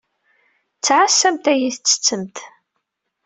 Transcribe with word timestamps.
Ttɛassamt 0.77 1.45
ayen 1.51 1.71
tettettemt. 1.75 2.37